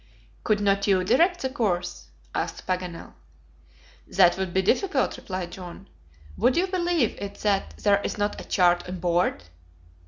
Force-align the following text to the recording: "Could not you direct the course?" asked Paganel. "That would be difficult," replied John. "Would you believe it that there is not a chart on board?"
"Could 0.43 0.59
not 0.61 0.87
you 0.87 1.03
direct 1.03 1.43
the 1.43 1.49
course?" 1.51 2.07
asked 2.33 2.65
Paganel. 2.65 3.13
"That 4.07 4.35
would 4.35 4.51
be 4.51 4.63
difficult," 4.63 5.15
replied 5.15 5.51
John. 5.51 5.87
"Would 6.37 6.57
you 6.57 6.65
believe 6.65 7.15
it 7.21 7.35
that 7.41 7.77
there 7.77 8.01
is 8.01 8.17
not 8.17 8.41
a 8.41 8.43
chart 8.43 8.89
on 8.89 8.99
board?" 8.99 9.43